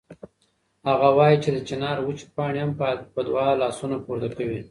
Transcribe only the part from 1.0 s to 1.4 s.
وایي